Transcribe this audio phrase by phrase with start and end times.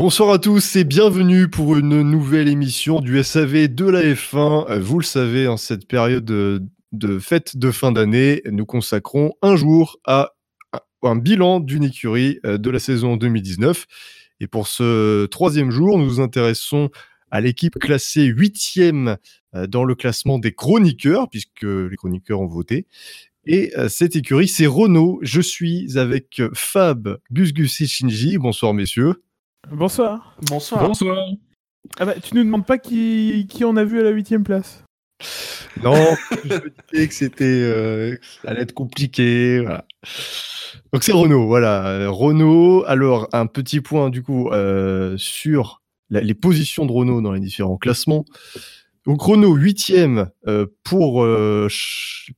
[0.00, 4.78] Bonsoir à tous et bienvenue pour une nouvelle émission du SAV de la F1.
[4.78, 9.98] Vous le savez, en cette période de, fête de fin d'année, nous consacrons un jour
[10.06, 10.32] à
[11.02, 13.84] un bilan d'une écurie euh, de la saison 2019.
[14.40, 16.88] Et pour ce troisième jour, nous nous intéressons
[17.30, 19.18] à l'équipe classée huitième
[19.54, 22.86] euh, dans le classement des chroniqueurs, puisque les chroniqueurs ont voté.
[23.44, 25.18] Et euh, cette écurie, c'est Renault.
[25.20, 28.38] Je suis avec Fab, Gus Gus et Shinji.
[28.38, 29.16] Bonsoir messieurs.
[29.68, 30.36] Bonsoir.
[30.48, 30.86] Bonsoir.
[30.86, 31.28] Bonsoir.
[31.98, 34.84] Ah bah, tu nous demandes pas qui, qui on a vu à la huitième place
[35.82, 35.94] Non,
[36.44, 39.64] je me disais que c'était, euh, ça allait être compliqué.
[40.92, 42.08] Donc c'est Renault, voilà.
[42.08, 47.40] Renault, alors un petit point du coup euh, sur les positions de Renault dans les
[47.40, 48.24] différents classements.
[49.06, 51.26] Donc Renault huitième euh, pour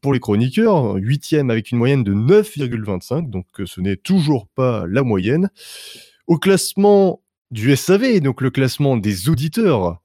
[0.01, 5.03] pour les chroniqueurs, huitième avec une moyenne de 9,25, donc ce n'est toujours pas la
[5.03, 5.49] moyenne.
[6.27, 10.01] Au classement du SAV, donc le classement des auditeurs,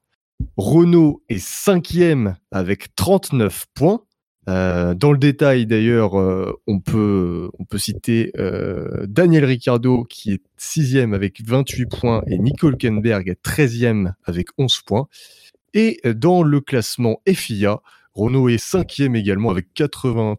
[0.58, 4.02] Renault est cinquième avec 39 points.
[4.50, 11.14] Euh, dans le détail, d'ailleurs, euh, on, peut, citer euh, Daniel Ricciardo qui est sixième
[11.14, 15.08] avec 28 points et Nico Hülkenberg est 13e avec 11 points.
[15.74, 17.82] Et dans le classement FIA,
[18.14, 20.38] Renault est cinquième également avec 80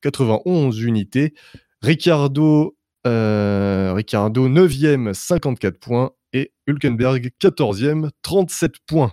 [0.00, 1.34] 91 unités.
[1.82, 6.12] Ricardo euh, Ricardo 9e, 54 points.
[6.34, 9.12] Et Hülkenberg 14e, 37 points.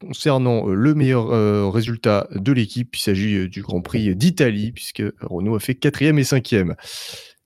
[0.00, 5.02] Concernant euh, le meilleur euh, résultat de l'équipe, il s'agit du Grand Prix d'Italie, puisque
[5.20, 6.74] Renault a fait 4e et 5e.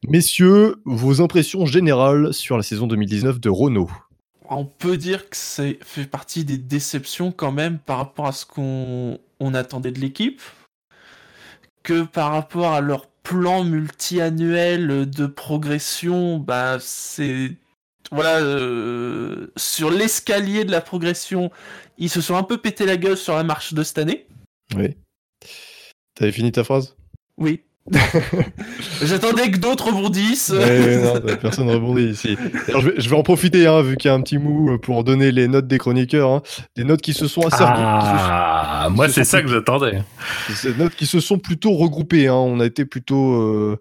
[0.07, 3.91] Messieurs, vos impressions générales sur la saison 2019 de Renault?
[4.49, 8.45] On peut dire que ça fait partie des déceptions quand même par rapport à ce
[8.45, 10.43] qu'on attendait de l'équipe,
[11.83, 17.57] que par rapport à leur plan multi-annuel de progression, bah c'est
[18.12, 21.51] voilà euh, sur l'escalier de la progression,
[21.99, 24.27] ils se sont un peu pété la gueule sur la marche de cette année.
[24.77, 24.97] Oui.
[26.15, 26.97] T'avais fini ta phrase?
[27.37, 27.65] Oui.
[29.03, 30.50] J'attendais que d'autres rebondissent.
[30.50, 32.37] non, personne rebondit ici.
[32.69, 35.33] je, vais, en profiter, hein, vu qu'il y a un petit mou, euh, pour donner
[35.33, 36.31] les notes des chroniqueurs.
[36.31, 36.43] Hein.
[36.77, 37.62] Des notes qui se sont assez.
[37.67, 40.03] Ah, moi, c'est ça que j'attendais.
[40.62, 42.28] Des notes qui se sont plutôt regroupées.
[42.28, 42.34] Hein.
[42.34, 43.81] On a été plutôt, euh,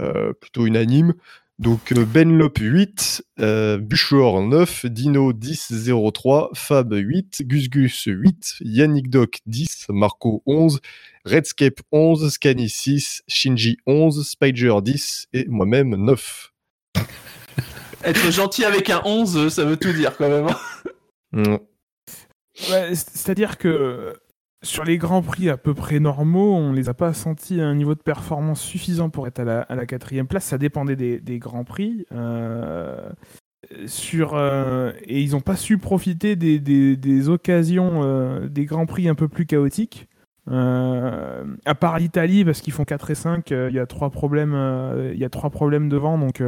[0.00, 1.14] euh, plutôt unanime.
[1.60, 5.72] Donc Benlop 8, euh, 9, Dino 10
[6.12, 10.80] 03, Fab 8, Gus Gus 8, Yannick Doc 10, Marco 11,
[11.24, 16.52] Redscape 11, Scanny 6, Shinji 11, Spider 10 et moi-même 9.
[18.04, 20.48] Être gentil avec un 11, ça veut tout dire quand même.
[21.32, 21.58] Hein.
[22.54, 24.14] C'est-à-dire que
[24.64, 27.74] sur les grands prix à peu près normaux, on les a pas sentis à un
[27.74, 30.44] niveau de performance suffisant pour être à la, quatrième place.
[30.44, 32.06] Ça dépendait des, grands prix.
[32.12, 33.10] Euh,
[33.86, 39.14] sur, euh, et ils n'ont pas su profiter des, occasions euh, des grands prix un
[39.14, 40.08] peu plus chaotiques.
[40.46, 44.54] À part l'Italie, parce qu'ils font 4 et 5, il y a trois problèmes,
[45.12, 46.42] il y a trois problèmes devant, donc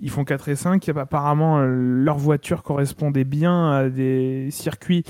[0.00, 0.88] ils font 4 et 5.
[0.88, 5.04] Apparemment, leur voiture correspondait bien à des circuits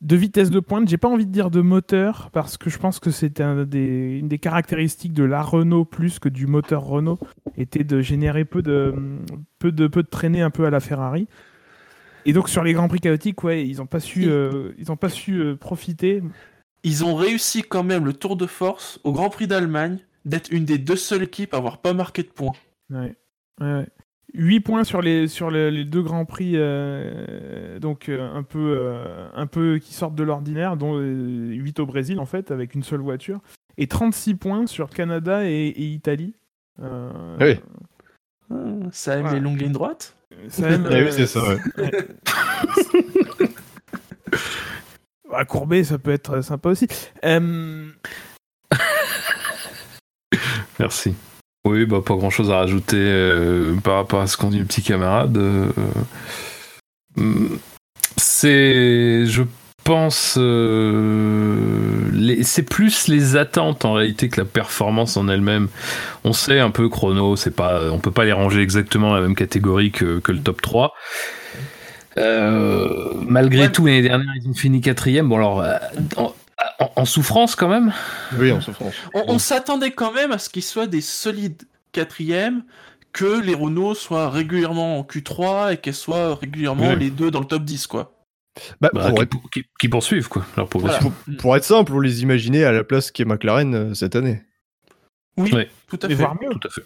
[0.00, 0.88] de vitesse de pointe.
[0.88, 3.10] J'ai pas envie de dire de moteur parce que je pense que
[3.42, 7.18] un des, une des caractéristiques de la Renault plus que du moteur Renault
[7.56, 8.94] était de générer peu de
[9.58, 11.26] peu de peu de traînées un peu à la Ferrari.
[12.26, 14.96] Et donc sur les grands prix chaotiques, ouais, ils ont pas su euh, ils ont
[14.96, 16.22] pas su euh, profiter.
[16.84, 20.64] Ils ont réussi quand même le tour de force au Grand Prix d'Allemagne d'être une
[20.64, 22.54] des deux seules équipes à avoir pas marqué de points.
[22.90, 23.14] Ouais.
[23.60, 23.86] ouais.
[24.34, 29.26] 8 points sur les, sur les, deux grands prix, euh, donc euh, un peu, euh,
[29.34, 33.00] un peu qui sortent de l'ordinaire, dont 8 au Brésil en fait, avec une seule
[33.00, 33.40] voiture,
[33.78, 36.34] et 36 points sur Canada et, Italie.
[36.78, 37.58] oui.
[38.92, 40.14] ça aime les longues lignes droites
[40.48, 41.40] ça aime, oui, c'est ça.
[45.38, 46.88] à courber, ça peut être sympa aussi.
[50.78, 51.14] Merci.
[51.64, 54.64] Oui, bah, pas grand chose à rajouter euh, par rapport à ce qu'ont dit le
[54.64, 55.36] petit camarade.
[55.36, 55.70] Euh,
[58.16, 59.42] c'est, je
[59.84, 65.68] pense, euh, c'est plus les attentes en réalité que la performance en elle-même.
[66.24, 69.22] On sait un peu chrono, c'est pas, on peut pas les ranger exactement dans la
[69.22, 70.94] même catégorie que, le top 3.
[73.26, 75.28] Malgré tout, l'année dernière, ils ont fini quatrième.
[75.28, 76.34] Bon, alors,
[76.96, 77.92] en, souffrance quand même
[78.38, 78.94] Oui, en souffrance.
[79.14, 81.62] On, s'attendait quand même à ce qu'ils soient des solides
[81.92, 82.62] quatrièmes,
[83.12, 87.46] que les Renault soient régulièrement en Q3 et qu'elles soient régulièrement les deux dans le
[87.46, 88.14] top 10, quoi.
[88.80, 89.12] Bah, bah,
[89.78, 90.68] qui, poursuivent, quoi, leur.
[90.68, 94.42] Pour, être simple, on les imaginer à la place qu'est McLaren euh, cette année.
[95.36, 95.52] Oui,
[95.86, 96.14] tout à fait.
[96.14, 96.50] Voire mieux.
[96.50, 96.82] Tout à fait.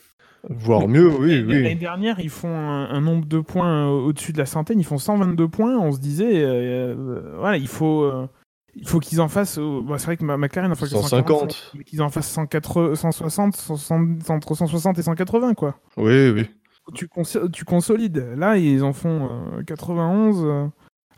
[0.51, 1.75] Voire mieux, oui, L'année oui.
[1.77, 4.81] dernière, ils font un, un nombre de points euh, au-dessus de la centaine.
[4.81, 5.79] Ils font 122 points.
[5.79, 8.27] On se disait, euh, euh, voilà, il faut, euh,
[8.75, 9.59] il faut qu'ils en fassent.
[9.59, 11.73] bon, c'est vrai que McLaren en fait que 150.
[11.77, 15.77] mais qu'ils en fassent 180, 160, 160, entre 160 et 180 quoi.
[15.97, 16.51] Oui, oui.
[16.95, 17.23] Tu, cons-
[17.53, 18.27] tu consolides.
[18.37, 19.29] Là, ils en font
[19.59, 20.43] euh, 91.
[20.45, 20.67] euh.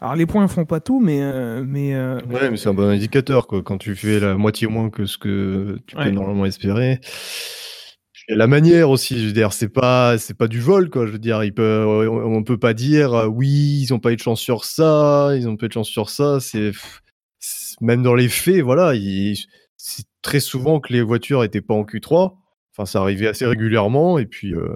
[0.03, 2.91] Alors les points font pas tout, mais euh, mais euh, Ouais, mais c'est un bon
[2.91, 3.62] indicateur, quoi.
[3.62, 6.05] Quand tu fais la moitié moins que ce que tu Ouais.
[6.05, 7.00] peux normalement espérer.
[8.29, 11.06] La manière aussi, je veux dire, c'est pas, c'est pas du vol, quoi.
[11.06, 14.21] Je veux dire, peuvent, on peut pas dire, euh, oui, ils ont pas eu de
[14.23, 16.41] chance sur ça, ils ont pas eu de chance sur ça.
[16.41, 16.73] C'est,
[17.81, 18.93] même dans les faits, voilà,
[19.76, 22.35] c'est très souvent que les voitures étaient pas en Q3.
[22.73, 24.55] Enfin, ça arrivait assez régulièrement, et puis.
[24.55, 24.69] euh,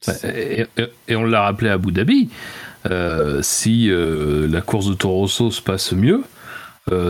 [0.00, 2.30] c'est- Et, et- et on l'a rappelé à Abu Dhabi,
[2.90, 6.22] euh, si euh, la course de Toro se passe mieux,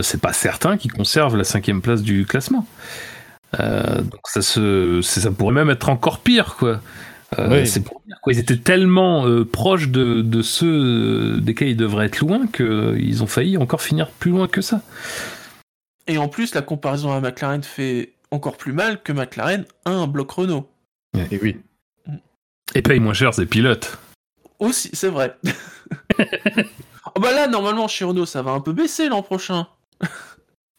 [0.02, 2.67] c'est pas certain qu'ils conservent la cinquième place du classement.
[3.60, 6.80] Euh, donc ça, se, c'est- ça pourrait même être encore pire, quoi.
[7.38, 7.66] Euh, Oui.
[7.66, 8.32] C'est pour dire quoi.
[8.32, 13.26] Ils étaient tellement euh, proches de, de ceux desquels ils devraient être loin qu'ils ont
[13.26, 14.80] failli encore finir plus loin que ça.
[16.06, 20.06] Et en plus, la comparaison à McLaren fait encore plus mal que McLaren a un
[20.06, 20.68] bloc Renault.
[21.32, 21.56] Et oui.
[22.74, 23.98] Et paye moins cher ses pilotes.
[24.58, 25.36] Aussi, c'est vrai.
[26.18, 29.66] oh bah là, normalement, chez Renault, ça va un peu baisser l'an prochain.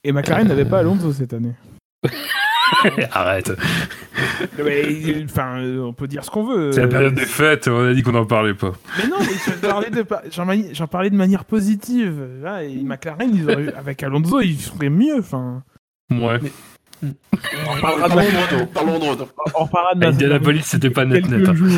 [0.04, 1.54] et McLaren n'avait pas Alonso cette année.
[3.12, 3.52] Arrête.
[4.64, 6.72] Mais, Enfin, on peut dire ce qu'on veut.
[6.72, 8.74] C'est la période des fêtes, on a dit qu'on n'en parlait pas.
[8.98, 10.02] Mais non, mais j'en parlais de,
[10.88, 12.22] parlais manière positive.
[12.42, 15.20] Là, et McLaren, ils auraient- avec Alonso, ils feraient mieux.
[15.20, 15.64] Enfin,
[16.12, 16.40] Ouais.
[17.04, 18.16] on reparlera de
[18.66, 19.06] Parlons de
[19.56, 21.48] on reparlera de Indianapolis, c'était pas net net.
[21.48, 21.54] hein.
[21.54, 21.72] jours.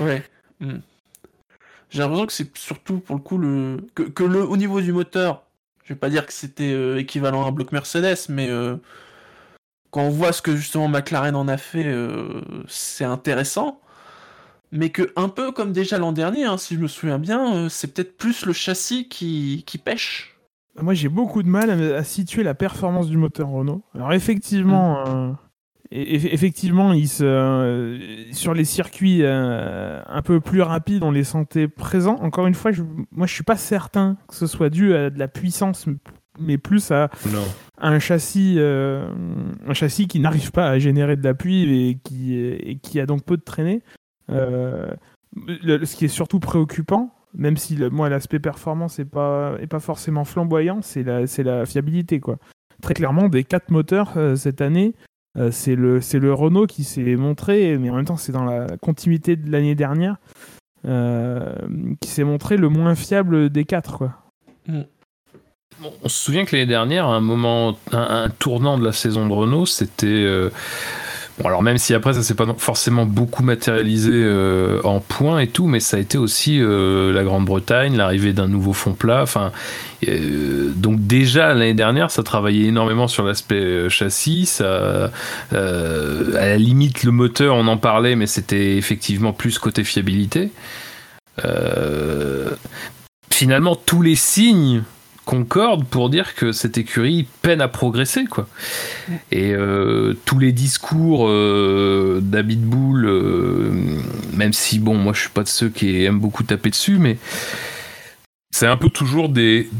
[0.00, 0.22] Ouais.
[0.60, 0.78] Hmm.
[1.90, 4.92] J'ai l'impression que c'est surtout pour le coup le que, que le au niveau du
[4.92, 5.42] moteur.
[5.84, 8.76] Je vais pas dire que c'était euh, équivalent à un bloc Mercedes, mais euh,
[9.90, 13.80] quand on voit ce que justement McLaren en a fait, euh, c'est intéressant.
[14.72, 17.68] Mais que un peu comme déjà l'an dernier, hein, si je me souviens bien, euh,
[17.68, 20.36] c'est peut-être plus le châssis qui, qui pêche.
[20.80, 23.82] Moi, j'ai beaucoup de mal à, à situer la performance du moteur Renault.
[23.96, 25.32] Alors, effectivement, euh,
[25.90, 31.10] et- eff- effectivement, ils se, euh, sur les circuits euh, un peu plus rapides, on
[31.10, 32.18] les sentait présents.
[32.20, 35.18] Encore une fois, je, moi, je suis pas certain que ce soit dû à de
[35.18, 35.86] la puissance,
[36.38, 37.42] mais plus à Non.
[37.80, 39.10] Un châssis, euh,
[39.66, 43.36] un châssis qui n'arrive pas à générer de l'appui et qui, qui a donc peu
[43.36, 43.82] de traînée.
[44.30, 44.90] Euh,
[45.48, 49.80] ce qui est surtout préoccupant, même si le- moi l'aspect performance est pas, est pas
[49.80, 52.20] forcément flamboyant, c'est la, c'est la fiabilité.
[52.20, 52.38] Quoi.
[52.82, 54.94] Très clairement, des quatre moteurs euh, cette année,
[55.52, 58.76] c'est le, c'est le Renault qui s'est montré, mais en même temps c'est dans la
[58.78, 60.16] continuité de l'année dernière,
[60.82, 63.98] qui s'est montré le moins fiable des quatre.
[63.98, 64.14] Quoi.
[64.66, 64.86] Bon,
[66.02, 69.66] on se souvient que l'année dernière, un moment, un, tournant de la saison de Renault,
[69.66, 70.06] c'était.
[70.06, 70.50] euh,
[71.38, 75.46] Bon, alors même si après ça s'est pas forcément beaucoup matérialisé euh, en points et
[75.46, 79.22] tout, mais ça a été aussi euh, la Grande-Bretagne, l'arrivée d'un nouveau fond plat.
[79.22, 79.50] Enfin,
[80.76, 84.58] donc déjà l'année dernière, ça travaillait énormément sur l'aspect châssis.
[84.60, 85.08] À
[85.50, 90.50] la limite, le moteur, on en parlait, mais c'était effectivement plus côté fiabilité.
[93.30, 94.82] Finalement, tous les signes
[95.30, 98.48] concordent pour dire que cette écurie peine à progresser quoi.
[99.30, 103.70] Et euh, tous les discours euh, euh,
[104.34, 107.16] même si bon moi je suis pas de ceux qui aiment beaucoup taper dessus, mais
[108.50, 109.70] c'est un peu toujours des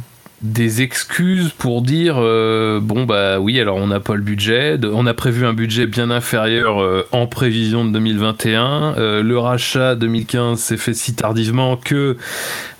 [0.42, 4.78] des excuses pour dire euh, bon bah oui alors on n'a pas le budget.
[4.90, 9.94] On a prévu un budget bien inférieur euh, en prévision de 2021 euh, le rachat
[9.96, 12.16] 2015 s'est fait si tardivement que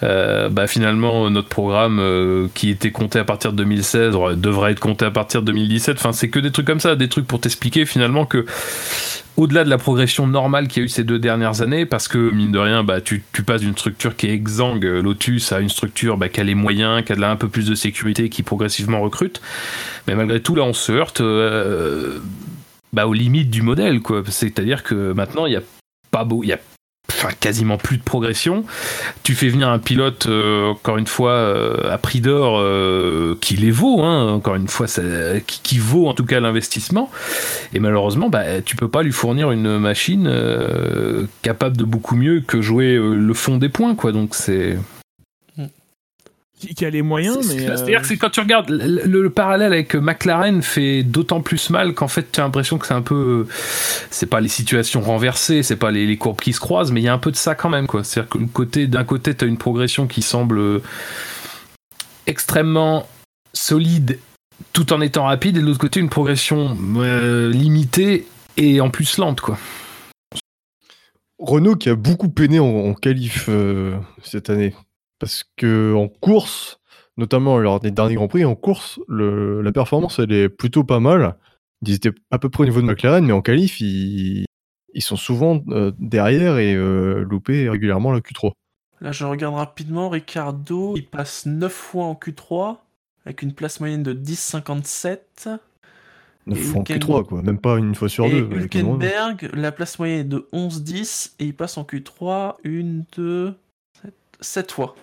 [0.01, 5.05] bah finalement notre programme qui était compté à partir de 2016 aurait- devrait être compté
[5.05, 7.85] à partir de 2017 enfin c'est que des trucs comme ça des trucs pour t'expliquer
[7.85, 8.47] finalement que
[9.41, 12.19] au-delà de la progression normale qu'il y a eu ces deux dernières années, parce que
[12.19, 15.71] mine de rien, bah, tu, passes d'une structure qui est exsangue, euh, Lotus, à une
[15.71, 19.01] structure bah, qui a les moyens, qui a un peu plus de sécurité, qui progressivement
[19.01, 19.41] recrute.
[20.07, 22.19] Mais malgré tout, là, on se heurte euh,
[22.93, 24.01] bah, aux limites du modèle.
[24.29, 25.63] C'est-à-dire que maintenant, il n'y a
[26.11, 26.59] pas beau, il y a
[27.29, 28.65] quasiment plus de progression.
[29.23, 33.57] Tu fais venir un pilote, euh, encore une fois, euh, à prix d'or, euh, qui
[33.57, 34.87] les vaut, hein, encore une fois,
[35.47, 37.11] qui, vaut en tout cas l'investissement.
[37.75, 40.31] Et malheureusement, bah, tu peux pas lui fournir une machine
[41.43, 44.13] capable de beaucoup mieux que jouer le fond des points, quoi.
[44.13, 44.77] Donc c'est.
[46.61, 47.41] Qui, qui a les moyens.
[47.41, 51.41] C'est-à-dire euh, que c'est quand tu regardes le, le- le parallèle avec McLaren fait d'autant
[51.41, 53.47] plus mal qu'en fait tu as l'impression que c'est un peu
[54.11, 57.05] c'est pas les situations renversées, c'est pas les, les courbes qui se croisent, mais il
[57.05, 58.05] y a un peu de ça quand même quoi.
[58.05, 60.83] C'est-à-dire que côté d'un côté tu as une progression qui semble euh,
[62.27, 63.07] extrêmement
[63.55, 64.19] solide
[64.75, 68.27] tout en étant rapide et de l'autre côté une progression euh, limitée
[68.59, 69.59] et en plus lente quoi.
[71.39, 74.75] Renault qui a beaucoup peiné en, en qualif euh, cette année.
[75.21, 76.81] Parce que en course,
[77.17, 80.99] notamment lors des derniers Grands Prix, en course, le- la performance elle est plutôt pas
[80.99, 81.37] mal.
[81.87, 84.45] Ils étaient à peu près au niveau de McLaren, mais en qualif, ils,
[84.95, 88.53] ils sont souvent euh, derrière et euh, loupés régulièrement la Q3.
[89.01, 90.09] Là, je regarde rapidement.
[90.11, 92.79] Ricardo, il passe 9 fois en Q3
[93.25, 95.19] avec une place moyenne de 10,57.
[96.47, 97.43] 9 Et fois en Hülken- Q3, quoi.
[97.43, 98.49] Même pas une fois sur et deux.
[98.53, 103.55] Hülkenberg, la place moyenne est de 11,10 et il passe en Q3 une, deux,
[104.03, 104.95] sept, sept fois.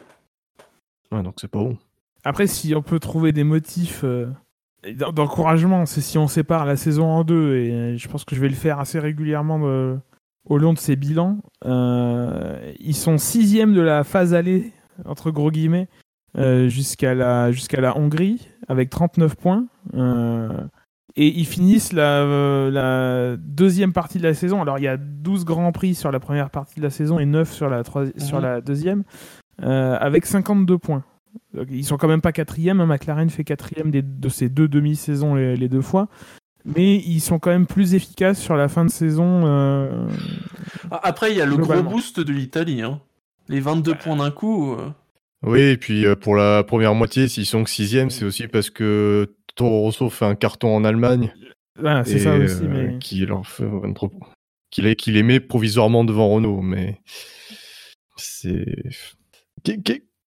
[1.11, 1.77] Ouais, donc c'est pas bon.
[2.23, 4.27] Après, si on peut trouver des motifs euh,
[4.95, 8.35] d'en- d'encouragement, c'est si on sépare la saison en deux, et euh, je pense que
[8.35, 9.95] je vais le faire assez régulièrement euh,
[10.45, 11.39] au long de ces bilans.
[11.65, 14.71] Euh, ils sont sixième de la phase allée,
[15.05, 15.87] entre gros guillemets,
[16.37, 19.65] euh, jusqu'à la, jusqu'à la Hongrie, avec 39 points.
[19.93, 20.49] Euh,
[21.15, 24.61] et ils finissent la, euh, la deuxième partie de la saison.
[24.61, 27.25] Alors, il y a 12 grands prix sur la première partie de la saison et
[27.25, 28.43] 9 sur la, sur Mhm.
[28.43, 29.03] la deuxième, euh,
[29.61, 31.03] avec 52 points.
[31.53, 32.81] Donc, ils sont quand même pas quatrième.
[32.81, 32.85] hein.
[32.85, 36.07] McLaren fait quatrième des- de ces deux demi-saisons les, les deux fois.
[36.65, 39.45] Mais ils sont quand même plus efficaces sur la fin de saison.
[39.45, 40.07] euh,
[40.91, 42.81] Ah, Après, il y a le gros boost de l'Italie.
[42.81, 42.99] hein.
[43.47, 44.73] Les 22 points d'un coup.
[44.73, 44.89] euh,
[45.43, 48.69] Oui, et puis euh, pour la première moitié, s'ils sont que sixième, c'est aussi parce
[48.69, 51.33] que Toro Rosso fait un carton en Allemagne.
[51.79, 52.63] voilà, c'est ça aussi.
[52.65, 52.99] euh, mais...
[52.99, 53.63] qui leur fait
[55.11, 56.99] les met provisoirement devant Renault, mais
[58.17, 58.65] c'est.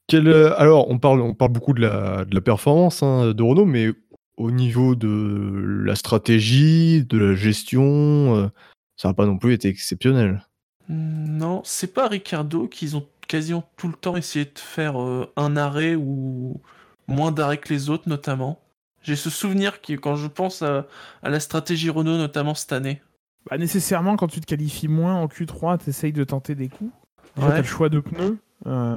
[0.07, 3.43] Quel, euh, alors, on parle, on parle beaucoup de la, de la performance hein, de
[3.43, 3.89] Renault, mais
[4.37, 8.47] au niveau de la stratégie, de la gestion, euh,
[8.95, 10.45] ça n'a pas non plus été exceptionnel.
[10.87, 15.55] Non, c'est pas Ricardo qu'ils ont quasiment tout le temps essayé de faire euh, un
[15.55, 16.59] arrêt ou
[17.07, 18.59] moins d'arrêts que les autres, notamment.
[19.03, 20.87] J'ai ce souvenir qui, quand je pense à,
[21.21, 23.01] à la stratégie Renault, notamment cette année.
[23.49, 26.91] Bah, nécessairement, quand tu te qualifies moins en Q3, tu essayes de tenter des coups.
[27.37, 27.47] Ouais.
[27.47, 28.37] t'as le choix de pneus.
[28.67, 28.95] Euh,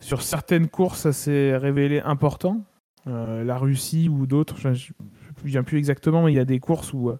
[0.00, 2.64] sur certaines courses, ça s'est révélé important.
[3.06, 6.60] Euh, la Russie ou d'autres, je ne me plus exactement, mais il y a des
[6.60, 7.18] courses où euh,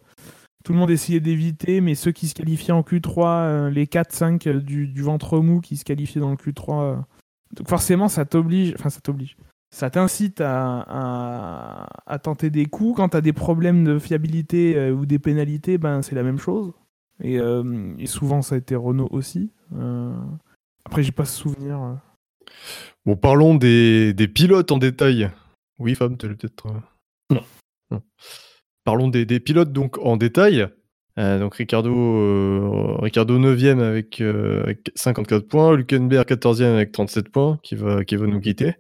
[0.65, 4.59] tout le monde essayait d'éviter, mais ceux qui se qualifiaient en Q3, euh, les 4-5
[4.59, 6.83] du, du ventre mou qui se qualifiaient dans le Q3.
[6.83, 6.97] euh,
[7.55, 9.37] donc forcément, ça t'oblige, enfin ça t'oblige.
[9.71, 11.87] Ça t'incite à,
[12.23, 12.97] tenter des coups.
[12.97, 16.73] Quand tu as des problèmes de fiabilité ou des pénalités, ben, c'est la même chose.
[17.23, 17.39] Et,
[18.07, 19.51] souvent, ça a été Renault aussi.
[20.87, 21.99] Après, j'ai pas ce souvenir.
[23.07, 25.31] Bon, parlons des, des pilotes en détail.
[25.79, 26.67] Oui, Fab, tu allais peut-être.
[26.67, 27.37] euh,
[27.91, 28.03] Non.
[28.85, 30.67] Parlons des, des pilotes donc en détail.
[31.19, 37.29] Euh, donc Ricardo, euh, Ricardo 9e avec, euh, avec 54 points, Hülkenberg 14e avec 37
[37.29, 38.75] points, qui va, qui va nous quitter.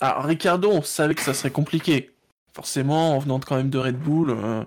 [0.00, 2.10] Alors, Ricardo, on savait que ça serait compliqué.
[2.54, 4.30] Forcément, en venant de- quand même de Red Bull.
[4.30, 4.64] euh,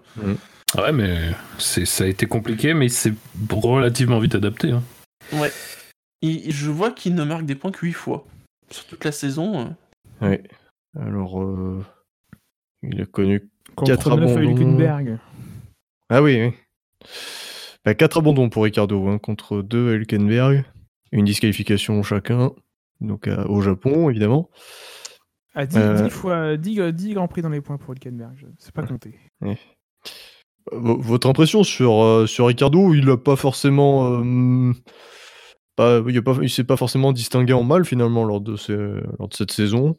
[0.75, 1.29] Ouais, mais
[1.59, 3.13] c'est, ça a été compliqué, mais c'est
[3.51, 4.71] relativement vite adapté.
[4.71, 4.81] hein.
[5.33, 5.51] Ouais.
[6.25, 8.25] Et je vois qu'il ne marque des points que 8 fois.
[8.71, 9.67] Sur toute la saison.
[10.21, 10.27] euh.
[10.27, 10.43] Ouais.
[10.97, 11.83] Alors, euh,
[12.81, 13.49] il a connu.
[13.75, 14.49] Contre Quatre 9 à abandons.
[14.51, 15.19] Hülkenberg.
[16.09, 16.53] Ah oui, oui.
[17.83, 20.63] Bah, 4 abandons pour Ricardo, hein, contre 2 à Hülkenberg.
[21.11, 22.53] Une disqualification chacun,
[23.01, 24.49] donc à- au Japon, évidemment.
[25.55, 26.09] À 10, Euh.
[26.09, 28.33] fois, 10, 10 grands prix dans les points pour Hülkenberg.
[28.37, 29.19] je- C'est pas compté.
[30.71, 34.23] Votre impression sur, euh, sur Ricardo, il a pas forcément.
[35.75, 38.75] Pas, il a pas, il s'est pas forcément distingué en mal finalement lors de, ces-
[39.19, 39.97] lors de cette saison.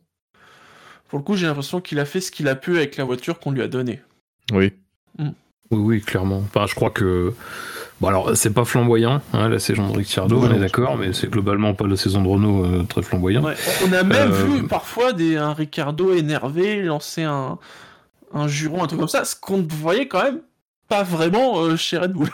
[1.08, 3.38] Pour le coup, j'ai l'impression qu'il a fait ce qu'il a pu avec la voiture
[3.38, 4.00] qu'on lui a donnée.
[4.52, 4.72] Oui.
[5.70, 6.38] Oui, oui, clairement.
[6.44, 7.32] Enfin, je crois que.
[8.00, 11.12] Bon, alors, c'est pas flamboyant, hein, la saison de Ricciardo, Ouais, on est d'accord, mais
[11.12, 13.44] c'est globalement pas la saison de Renault euh, très flamboyante.
[13.44, 13.54] Ouais,
[13.88, 17.58] On a même Euh, vu parfois des, un Ricardo énervé lancer un,
[18.34, 20.40] un juron, un truc comme ça, ce qu'on ne voyait quand même
[20.88, 22.28] pas vraiment euh, chez Red Bull.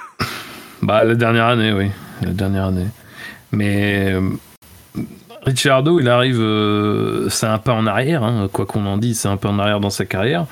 [0.82, 1.90] Bah, la dernière année, oui.
[2.22, 2.86] La dernière année.
[3.52, 4.12] Mais.
[4.14, 4.20] euh,
[5.42, 6.38] Ricciardo, il arrive.
[6.38, 9.58] euh, c'est un pas en arrière, hein, quoi qu'on en dise, c'est un pas en
[9.58, 10.44] arrière dans sa carrière.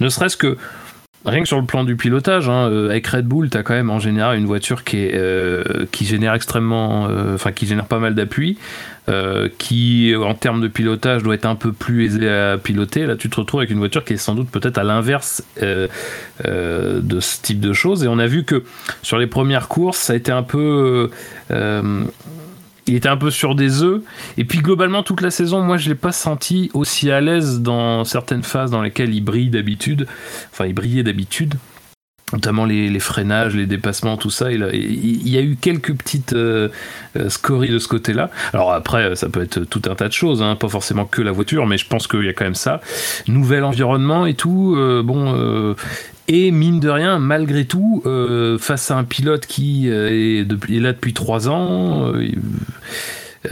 [0.00, 0.58] Ne serait-ce que.
[1.24, 3.88] Rien que sur le plan du pilotage, hein, euh, avec Red Bull, t'as quand même
[3.88, 5.18] en général une voiture qui, est,
[5.90, 8.58] qui génère extrêmement, enfin qui génère pas mal d'appui,
[9.56, 13.06] qui en termes de pilotage doit être un peu plus aisé à piloter.
[13.06, 15.88] Là, tu te retrouves avec une voiture qui est sans doute peut-être à l'inverse de
[17.20, 18.04] ce type de choses.
[18.04, 18.62] Et on a vu que
[19.00, 21.10] sur les premières courses, ça a été un peu.
[22.86, 24.02] Il était un peu sur des œufs.
[24.36, 28.04] Et puis globalement, toute la saison, moi, je l'ai pas senti aussi à l'aise dans
[28.04, 30.06] certaines phases dans lesquelles il brille d'habitude.
[30.52, 31.54] Enfin, il brillait d'habitude.
[32.32, 34.50] Notamment les, freinages, les dépassements, tout ça.
[34.50, 36.68] Il, y a eu quelques petites euh,
[37.16, 38.30] euh, scories de ce côté-là.
[38.52, 41.30] Alors après, ça peut être tout un tas de choses, hein, pas forcément que la
[41.30, 42.80] voiture, mais je pense qu'il y a quand même ça.
[43.28, 44.74] Nouvel environnement et tout.
[44.76, 45.76] euh, bon,
[46.26, 50.92] Et mine de rien, malgré tout, euh, face à un pilote qui euh, est, là
[50.94, 52.12] depuis trois ans,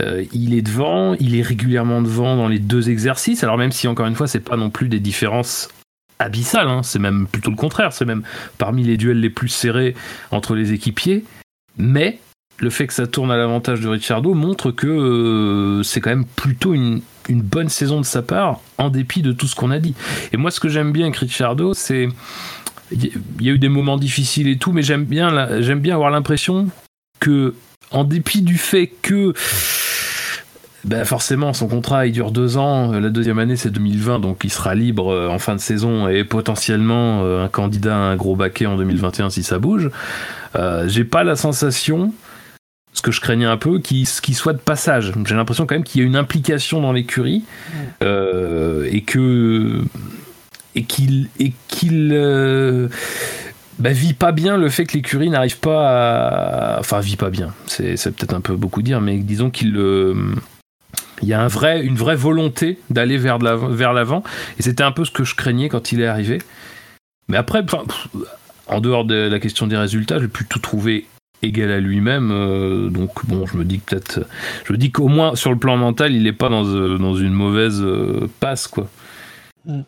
[0.01, 3.43] euh, il est devant, il est régulièrement devant dans les deux exercices.
[3.43, 5.69] Alors même si encore une fois, c'est pas non plus des différences
[6.17, 8.23] abyssales, hein, c'est même plutôt le contraire, c'est même
[8.57, 9.93] parmi les duels les plus serrés
[10.31, 11.25] entre les équipiers.
[11.77, 12.19] Mais
[12.57, 16.73] le fait que ça tourne à l'avantage de Ricciardo montre que c'est quand même plutôt
[16.73, 19.95] une, une bonne saison de sa part, en dépit de tout ce qu'on a dit.
[20.31, 22.07] Et moi, ce que j'aime bien avec Ricciardo, c'est
[22.93, 26.11] il y a eu des moments difficiles et tout, mais j'aime bien, j'aime bien avoir
[26.11, 26.67] l'impression
[27.19, 27.53] que,
[27.91, 29.33] en dépit du fait que,
[30.85, 34.51] ben forcément, son contrat il dure deux ans, la deuxième année c'est 2020, donc il
[34.51, 38.35] sera libre euh, en fin de saison et potentiellement euh, un candidat à un gros
[38.35, 39.89] baquet en 2021 si ça bouge.
[40.55, 42.13] Euh, J'ai pas la sensation,
[42.93, 45.13] ce que je craignais un peu, qu'il soit de passage.
[45.25, 47.43] J'ai l'impression quand même qu'il y a une implication dans l'écurie
[48.03, 49.81] euh, et que
[50.75, 52.87] et qu'il et qu'il euh,
[53.79, 56.79] bah, vit pas bien le fait que l'écurie n'arrive pas à...
[56.79, 57.53] enfin vit pas bien.
[57.67, 60.35] C'est peut-être un peu beaucoup dire mais disons qu'il euh,
[61.21, 64.23] y a un vrai, une vraie volonté d'aller vers l'avant-
[64.59, 66.39] et c'était un peu ce que je craignais quand il est arrivé.
[67.27, 67.63] Mais après
[68.67, 71.05] en dehors de la question des résultats j'ai pu tout trouver
[71.41, 74.21] égal à lui-même euh, donc bon je me dis peut-être
[74.65, 77.33] je me dis qu'au moins sur le plan mental il est pas dans, dans une
[77.33, 77.83] mauvaise
[78.39, 78.89] passe quoi.
[79.65, 79.81] Mm.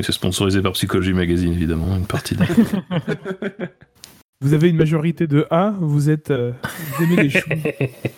[0.00, 2.44] C'est sponsorisé par Psychology Magazine évidemment une partie de...
[4.40, 6.32] Vous avez une majorité de A, vous êtes.
[6.32, 6.50] euh,
[6.98, 7.48] vous aimez les choux.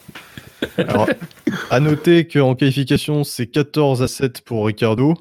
[0.79, 1.07] Alors,
[1.71, 5.13] à noter qu'en qualification, c'est 14 à 7 pour Ricardo.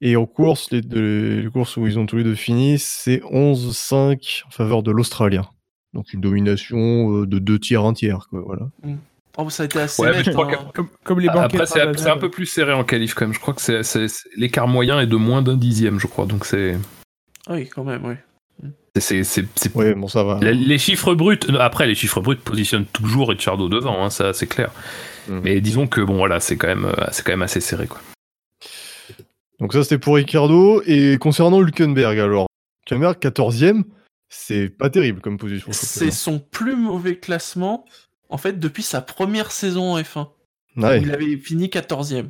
[0.00, 3.18] Et en course, les, deux- les courses où ils ont tous les deux fini, c'est
[3.30, 5.44] 11-5 en faveur de l'Australien.
[5.94, 8.26] Donc une domination euh, de deux tiers, un tiers.
[8.28, 8.70] Quoi, voilà.
[9.40, 10.70] Oh, ça a été assez Ouais, mais net, je crois hein.
[10.74, 11.60] Comme, comme les banquettes.
[11.60, 13.34] Après, c'est un peu plus serré en qualif quand même.
[13.34, 16.26] Je crois que c'est- l'écart moyen est de moins d'un dixième, je crois.
[16.26, 16.76] Donc c'est.
[17.48, 18.14] Oui, quand même, oui.
[18.96, 20.40] c'est- c'est- c'est- Ouais, bon, ça va.
[20.42, 24.48] Les, les chiffres bruts, après les chiffres bruts positionnent toujours Ricciardo devant, hein, ça c'est
[24.48, 24.72] clair.
[25.28, 25.40] Mm.
[25.44, 28.00] Mais disons que bon voilà, c'est quand même, euh, c'est quand même assez serré quoi.
[29.60, 30.82] Donc ça, c'était pour Ricardo.
[30.86, 32.46] Et concernant Hülkenberg, alors,
[32.86, 33.84] Hülkenberg, 14e,
[34.28, 35.68] c'est pas terrible comme position.
[35.72, 37.84] C'est son plus mauvais classement,
[38.28, 40.28] en fait, depuis sa première saison en F1.
[40.76, 40.98] Ouais.
[41.00, 42.28] où Il avait fini 14ème.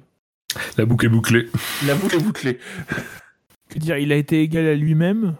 [0.76, 1.48] La boucle est bouclée.
[1.86, 2.58] La boucle est bouclée.
[3.68, 5.36] Que dire, il a été égal à lui-même,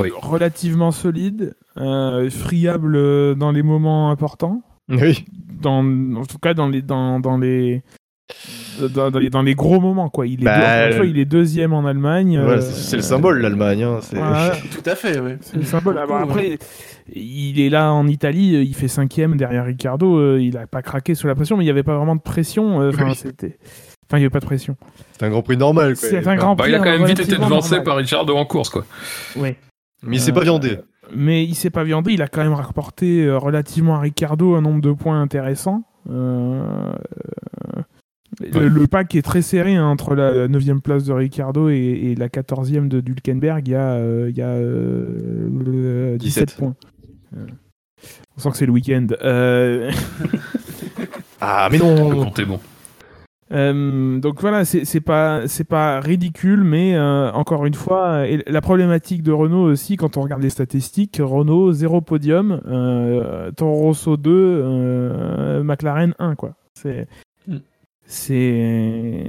[0.00, 0.10] Oui.
[0.14, 5.24] relativement solide, euh, friable dans les moments importants, Oui.
[5.60, 5.84] dans,
[6.16, 7.82] en tout cas dans les dans, dans les
[8.94, 10.26] dans, dans les dans les gros moments quoi.
[10.26, 12.38] Il est, Bah, deux- fois, il est deuxième en Allemagne.
[12.38, 13.82] Euh, c'est le symbole, l'Allemagne.
[13.84, 15.32] hein, voilà, Tout à fait, oui.
[15.40, 15.98] c'est le symbole.
[16.02, 16.58] Ah, bah, après,
[17.14, 20.18] il est là en Italie, euh, il fait cinquième derrière Ricardo.
[20.18, 22.20] euh, il a pas craqué sous la pression, mais il n'y avait pas vraiment de
[22.22, 22.80] pression.
[22.80, 23.14] euh, Enfin, Oui.
[23.14, 23.58] c'était.
[24.08, 24.76] Enfin, il n'y avait pas de pression.
[25.12, 25.94] C'est un Grand Prix normal.
[25.96, 26.08] quoi.
[26.08, 27.84] C'est un grand Bah, il a quand même vite été devancé normal.
[27.84, 28.84] par Ricciardo en course quoi.
[29.36, 29.56] Ouais.
[30.02, 30.78] Mais il s'est pas viandé.
[31.14, 34.60] Mais il s'est pas viandé, il a quand même rapporté euh, relativement à Ricardo un
[34.62, 35.82] nombre de points intéressant.
[36.10, 36.64] Euh,
[38.52, 42.14] le, le pack est très serré hein, entre la 9 place de Ricardo et, et
[42.14, 43.66] la 14e de Dulkenberg.
[43.66, 46.56] Il y a, euh, il y a euh, le- 17, 17.
[46.58, 46.74] points.
[47.36, 47.46] Euh,
[48.36, 49.06] on sent que c'est le week-end.
[49.22, 49.90] Euh,
[51.40, 52.60] Ah, mais Le non compte est bon.
[53.52, 58.60] Euh, donc voilà, c'est pas c'est pas ridicule, mais euh, encore une fois, et la
[58.62, 64.16] problématique de Renault aussi, quand on regarde les statistiques, Renault 0 podium, euh, Toro Rosso
[64.16, 66.54] 2, euh, McLaren 1 quoi.
[66.74, 67.06] C'est.
[68.06, 69.24] C'est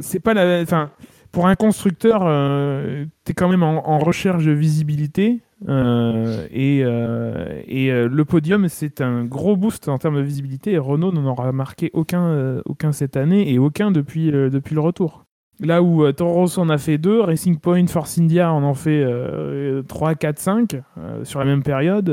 [0.00, 0.90] c'est pas la enfin
[1.32, 5.40] pour un constructeur, euh, t'es quand même en, recherche de visibilité.
[5.68, 10.72] euh, et euh, et euh, le podium, c'est un gros boost en termes de visibilité.
[10.72, 15.24] Et Renault n'en aura marqué aucun, aucun cette année et aucun depuis, depuis le retour.
[15.60, 19.02] Là où Toro Rosso en a fait deux, Racing Point, Force India en en fait
[19.02, 22.10] euh, 3, 4, 5 euh, sur la même période.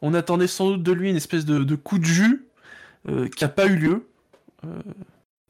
[0.00, 2.49] On attendait sans doute de lui une espèce de coup de jus
[3.08, 4.06] euh, qui n'a pas eu lieu.
[4.64, 4.68] Euh,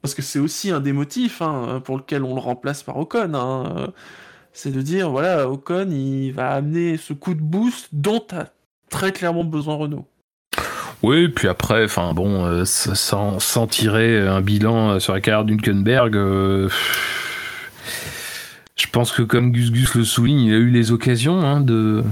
[0.01, 3.33] parce que c'est aussi un des motifs hein, pour lequel on le remplace par Ocon.
[3.33, 3.91] hein.
[4.53, 8.47] C'est de dire, voilà, Ocon, il va amener ce coup de boost dont a
[8.89, 10.07] très clairement besoin Renault.
[11.03, 16.15] Oui, puis après, enfin bon, euh, sans, sans tirer un bilan sur la carrière d'Hülkenberg,
[16.15, 16.69] euh,
[18.75, 22.03] je pense que comme Gus Gus le souligne, il a eu les occasions hein, de.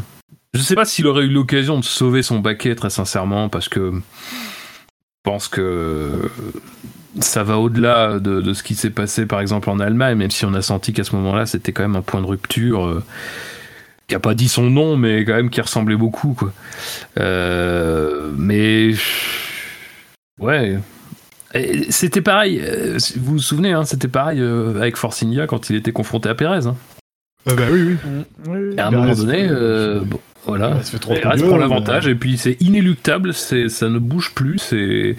[0.53, 3.93] Je sais pas s'il aurait eu l'occasion de sauver son baquet, très sincèrement, parce que
[5.29, 6.09] pense que
[7.19, 10.45] ça va au-delà de, de ce qui s'est passé par exemple en Allemagne, même si
[10.45, 12.85] on a senti qu'à ce moment-là c'était quand même un point de rupture.
[12.85, 13.03] euh,
[14.07, 16.51] qui a pas dit son nom, mais quand même qui ressemblait beaucoup, quoi.
[17.19, 18.95] Euh, mais
[20.39, 20.79] ouais,
[21.91, 22.59] c'était pareil.
[22.59, 26.27] euh, Vous vous souvenez, hein, c'était pareil euh, avec Force India quand il était confronté
[26.27, 26.65] à Pérez.
[26.65, 26.75] hein.
[27.47, 27.97] Ah bah oui,
[28.47, 28.73] oui.
[28.77, 30.69] Et à un moment donné, euh, euh, bon, voilà.
[30.69, 34.59] Perez fait trop prend euh, l'avantage et puis c'est inéluctable, c'est ça ne bouge plus,
[34.59, 35.15] c'est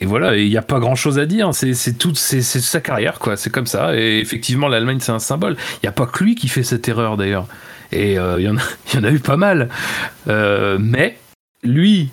[0.00, 2.60] et voilà, il n'y a pas grand chose à dire, c'est c'est tout, c'est c'est
[2.60, 3.96] sa carrière quoi, c'est comme ça.
[3.96, 5.56] Et effectivement, l'Allemagne c'est un symbole.
[5.74, 7.46] Il n'y a pas que lui qui fait cette erreur d'ailleurs,
[7.90, 9.68] et euh, il y en a, il y en a eu pas mal.
[10.28, 11.18] Euh, mais
[11.64, 12.10] lui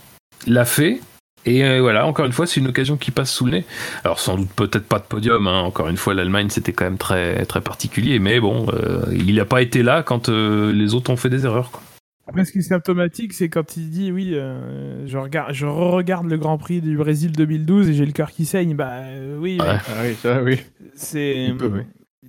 [0.48, 1.00] l'a fait.
[1.46, 3.66] Et euh, voilà, encore une fois, c'est une occasion qui passe sous le nez.
[4.04, 5.48] Alors sans doute peut-être pas de podium.
[5.48, 5.62] hein.
[5.62, 8.20] Encore une fois, l'Allemagne c'était quand même très très particulier.
[8.20, 11.46] Mais bon, euh, il n'a pas été là quand euh, les autres ont fait des
[11.46, 11.72] erreurs.
[11.72, 11.82] Quoi.
[12.28, 16.28] Après, ce qui est symptomatique, c'est quand il dit oui, euh, je regarde, je regarde
[16.28, 18.76] le Grand Prix du Brésil 2012 et j'ai le cœur qui saigne.
[18.76, 19.68] Bah euh, oui, Ouais.
[19.68, 20.60] mais Ah oui, ça, oui.
[20.96, 21.54] c'est,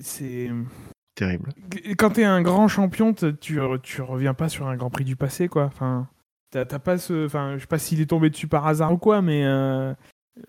[0.00, 0.50] c'est
[1.14, 1.48] Terrible.
[1.96, 3.34] quand t'es un grand champion, tu
[3.82, 5.64] tu reviens pas sur un Grand Prix du passé, quoi.
[5.64, 6.06] Enfin,
[6.64, 9.22] t'as pas ce, enfin, je sais pas s'il est tombé dessus par hasard ou quoi,
[9.22, 9.92] mais euh,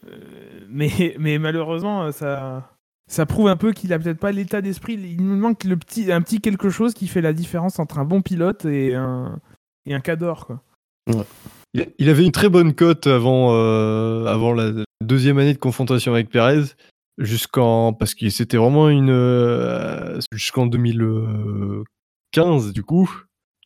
[0.06, 0.20] euh,
[0.70, 2.74] mais mais malheureusement, ça.
[3.10, 4.96] Ça prouve un peu qu'il a peut-être pas l'état d'esprit.
[4.96, 8.04] Il nous manque le petit, un petit quelque chose qui fait la différence entre un
[8.04, 9.40] bon pilote et un,
[9.86, 10.62] et un cador, quoi.
[11.74, 16.30] Il avait une très bonne cote avant, euh, avant la deuxième année de confrontation avec
[16.30, 16.64] Perez,
[17.18, 23.10] jusqu'en parce que c'était vraiment une euh, jusqu'en 2015 du coup.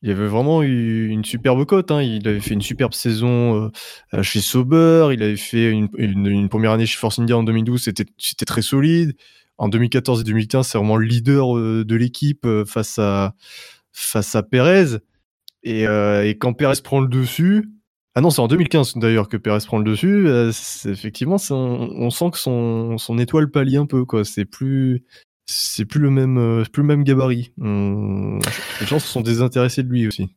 [0.02, 1.92] Il avait vraiment eu une superbe cote.
[1.92, 2.02] Hein.
[2.02, 3.72] Il avait fait une superbe saison
[4.14, 5.10] euh, chez Sauber.
[5.14, 7.82] Il avait fait une, première année chez Force India en 2012.
[7.82, 9.16] C'était très solide.
[9.58, 13.36] En 2014 et 2015, c'est vraiment le leader euh, de l'équipe euh, face à
[13.92, 14.98] face à Perez.
[15.64, 17.70] Et, euh, quand Perez prend le dessus,
[18.16, 20.28] ah non, c'est en 2015 d'ailleurs que Perez prend le dessus.
[20.28, 20.52] euh,
[20.86, 24.04] effectivement, on, sent que son, son étoile pâlit un peu.
[24.24, 25.06] C'est plus,
[25.46, 27.52] c'est plus le même, euh, plus le même gabarit.
[27.58, 30.30] Les gens se sont désintéressés de lui aussi.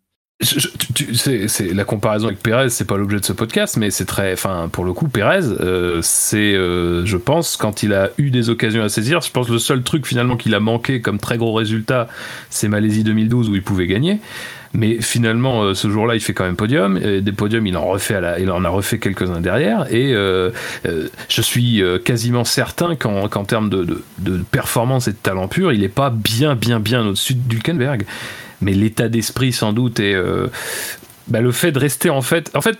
[0.43, 4.69] C'est, la comparaison avec Pérez, c'est pas l'objet de ce podcast, mais c'est très, enfin,
[4.71, 8.83] pour le coup, Pérez, euh, c'est, euh, je pense, quand il a eu des occasions
[8.83, 12.09] à saisir, je pense le seul truc finalement qu'il a manqué comme très gros résultat,
[12.51, 14.21] c'est Malaisie 2012 où il pouvait gagner.
[14.75, 16.97] Mais finalement, euh, ce jour-là, il fait quand même podium.
[16.97, 19.87] Et des podiums, il en refait, il en a refait quelques-uns derrière.
[19.95, 20.51] Et euh,
[20.87, 24.03] euh, je suis quasiment certain qu'en, termes de,
[24.51, 28.05] performance et de talent pur, il est pas bien, bien, bien au-dessus de Hülkenberg
[28.61, 30.17] mais l'état d'esprit sans doute et
[31.29, 32.79] bah, le fait de rester en fait en fait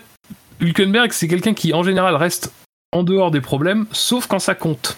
[0.59, 2.51] Hülkenberg c'est quelqu'un qui en général reste
[2.91, 4.97] en dehors des problèmes sauf quand ça compte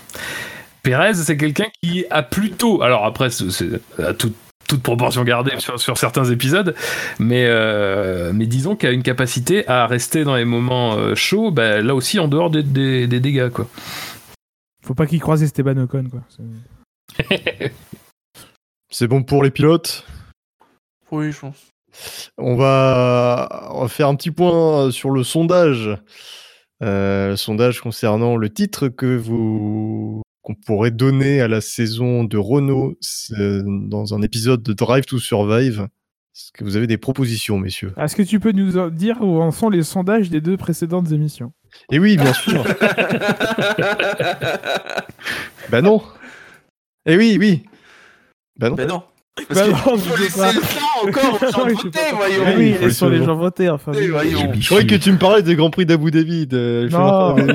[0.83, 4.35] Perez c'est quelqu'un qui a plutôt alors après c'est à toute
[4.67, 6.75] toute proportion gardée sur, sur certains épisodes,
[7.19, 11.51] mais, euh, mais disons qu'il a une capacité à rester dans les moments euh, chauds,
[11.51, 13.49] bah, là aussi en dehors des, des, des dégâts.
[13.49, 13.67] Quoi.
[14.85, 16.21] Faut pas qu'il croise Esteban Ocon, quoi.
[16.29, 17.71] C'est-
[18.91, 20.05] C'est bon pour les pilotes?
[21.11, 21.67] Oui, je pense.
[22.37, 25.89] On va, on va faire un petit point sur le sondage.
[26.83, 32.37] Euh, le sondage concernant le titre que vous qu'on pourrait donner à la saison de
[32.37, 35.89] Renault c'est dans un épisode de Drive to Survive.
[36.33, 37.91] Est-ce que vous avez des propositions, messieurs?
[37.97, 41.11] Est-ce que tu peux nous en dire où en sont les sondages des deux précédentes
[41.11, 41.51] émissions?
[41.91, 42.63] Eh oui, bien sûr.
[45.69, 46.01] bah non.
[47.05, 47.63] Eh oui, oui.
[48.57, 48.75] Bah non.
[48.75, 49.03] Ben non.
[49.49, 50.53] Parce Bah que non, faut laisser pas.
[50.53, 52.43] le temps encore aux gens Oui, voter, voyons.
[52.47, 53.91] Eh Oui, oui, laissons les gens voter, enfin.
[53.93, 54.07] Oui.
[54.61, 56.47] Je croyais que tu me parlais des Grands Prix d'Abu Dhabi.
[56.47, 56.87] De...
[56.89, 57.35] Non.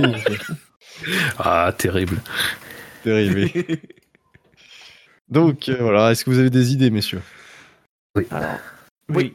[1.39, 2.19] Ah, terrible.
[3.03, 3.51] Terrible.
[3.55, 3.79] oui.
[5.29, 7.23] Donc euh, voilà, est-ce que vous avez des idées, messieurs?
[8.31, 8.59] Alors,
[9.09, 9.17] Oui.
[9.17, 9.35] oui,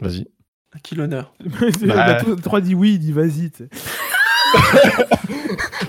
[0.00, 0.26] Vas-y.
[0.74, 1.32] à qui l'honneur?
[1.44, 1.48] On
[1.86, 2.04] Bah.
[2.04, 3.50] a tous trois dit oui, il dit vas-y.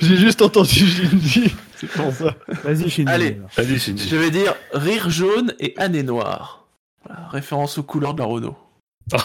[0.01, 1.53] J'ai juste entendu Shinji.
[1.75, 2.35] C'est pour ça.
[2.63, 3.09] Vas-y, nous.
[3.11, 3.37] Allez.
[3.57, 4.07] Allez, Shinji.
[4.07, 6.67] Je vais dire rire jaune et année noire.
[7.05, 8.57] Voilà, référence aux couleurs de la Renault.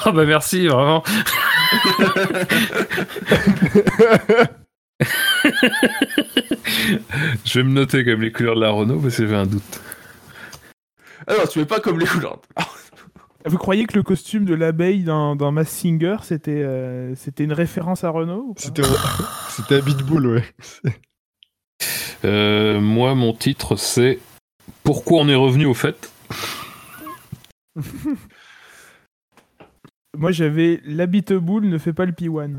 [0.04, 1.04] Ah bah merci, vraiment.
[7.44, 9.80] Je vais me noter comme les couleurs de la Renault parce que j'avais un doute.
[11.26, 12.40] Alors, tu mets pas comme les couleurs.
[13.44, 17.52] Vous croyez que le costume de l'abeille dans, dans Mass Singer, c'était euh, c'était une
[17.52, 18.60] référence à Renault ou pas?
[18.60, 18.82] C'était
[19.50, 20.44] c'était à Bitbull, ouais.
[22.24, 24.18] Euh, moi, mon titre, c'est
[24.82, 26.10] Pourquoi on est revenu au fait?
[30.16, 32.56] Moi, j'avais l'habite boule ne fait pas le P1.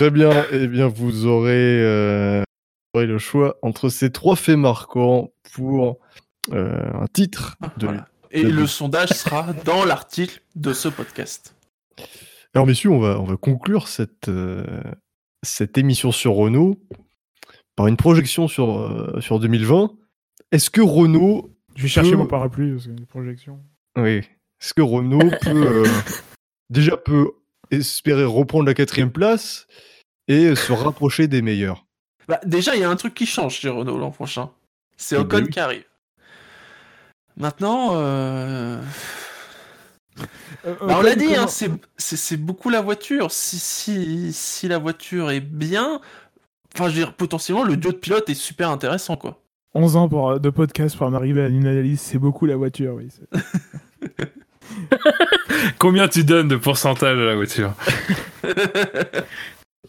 [0.00, 0.46] Très bien.
[0.50, 5.98] Eh bien, vous aurez, euh, vous aurez le choix entre ces trois faits marquants pour
[6.54, 7.58] euh, un titre.
[7.76, 7.84] De...
[7.84, 8.08] Voilà.
[8.30, 11.54] Et de- le sondage sera dans l'article de ce podcast.
[12.54, 14.64] Alors, messieurs, on va, on va conclure cette, euh,
[15.42, 16.80] cette émission sur Renault
[17.76, 19.92] par une projection sur, euh, sur 2020.
[20.50, 23.60] Est-ce que Renault Je vais chercher mon parapluie parce que les projections.
[23.98, 24.22] Oui.
[24.62, 25.86] Est-ce que Renault peut euh,
[26.70, 27.32] déjà peut
[27.70, 29.66] espérer reprendre la quatrième place
[30.28, 31.86] et se rapprocher des meilleurs
[32.28, 34.50] Bah, déjà, il y a un truc qui change chez Renault l'an prochain.
[34.96, 35.50] C'est Eh Ocon ben oui.
[35.50, 35.84] qui arrive.
[37.36, 38.80] Maintenant, euh,
[40.18, 40.24] Euh,
[40.64, 43.30] bah, on Ocon, l'a dit, hein, c'est- c'est c'est beaucoup la voiture.
[43.30, 46.00] Si, si, si la voiture est bien,
[46.74, 49.40] enfin, je veux dire, potentiellement, le duo de pilote est super intéressant, quoi.
[49.74, 52.94] 11 ans pour, de podcast pour en arriver à une analyse, c'est beaucoup la voiture,
[52.94, 53.08] oui.
[55.78, 57.72] Combien tu donnes de pourcentage à la voiture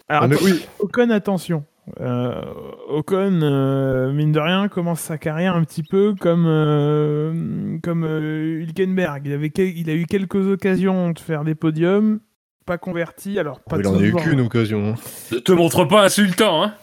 [0.10, 1.64] Alors, Ah, mais oui, Ocon, attention.
[2.00, 2.42] Euh,
[2.90, 8.62] Ocon, euh, mine de rien, commence sa carrière un petit peu comme, euh, comme euh,
[8.62, 9.26] Hülkenberg.
[9.26, 12.20] Il, avait quel- il a eu quelques occasions de faire des podiums,
[12.66, 14.90] pas convertis, alors pas il en a eu qu'une occasion.
[14.94, 14.96] hein.
[15.32, 16.74] Ne te montre pas insultant, hein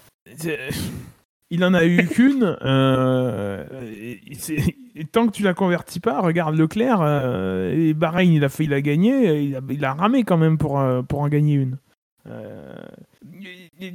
[1.50, 2.56] Il en a eu qu'une.
[2.62, 3.64] euh,
[5.12, 7.00] tant que tu la convertis pas, regarde Leclerc.
[7.00, 9.42] euh, et Bahreïn, il a fait, il a gagné.
[9.42, 11.78] Il a, il a ramé quand même pour, euh, en gagner une.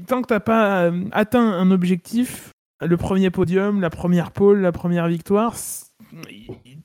[0.07, 5.07] Tant que t'as pas atteint un objectif, le premier podium, la première pole, la première
[5.07, 5.55] victoire,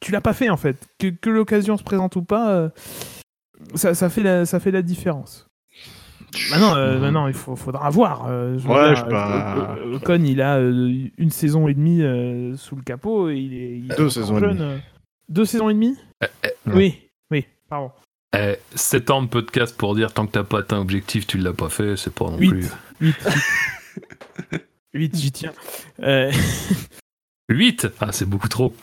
[0.00, 0.76] tu l'as pas fait en fait.
[0.98, 2.70] Que, l'occasion se présente ou pas,
[3.74, 4.22] ça fait
[4.70, 5.47] la différence.
[6.50, 8.26] Maintenant, euh, maintenant, il faut, faudra voir.
[8.28, 9.76] euh, je veux Ouais, dire, je sais pas.
[9.78, 13.30] euh, Ocon, il a euh, une saison et demie euh, sous le capot.
[13.30, 14.62] Et il est, il est Deux saisons et jeune, demie.
[14.62, 14.78] euh.
[15.28, 15.96] Deux saisons et demie.
[16.66, 17.90] Oui, oui, pardon.
[18.36, 21.52] eh, 7 ans de podcast pour dire tant que t'as pas atteint l'objectif, tu l'as
[21.52, 22.50] pas fait, c'est pas non Huit.
[22.50, 22.68] plus.
[23.00, 23.16] 8.
[24.94, 25.52] 8, j'y tiens.
[26.02, 26.30] Euh,
[27.50, 28.74] 8 Ah, c'est beaucoup trop.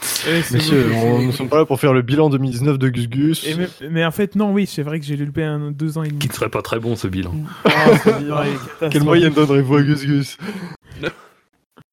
[0.52, 3.48] Messieurs, on ne sommes pas là pour faire le bilan 2019 de Gus Gus.
[3.48, 6.04] Et mais, mais en fait, non, oui, c'est vrai que j'ai loupé un, deux ans
[6.04, 6.20] et demi.
[6.20, 7.32] Qui ne serait pas très bon ce bilan.
[7.66, 8.92] Ah, c'est bien, ouais, catastrophe.
[8.92, 10.38] Quelle moyenne donnerez-vous à Gus Gus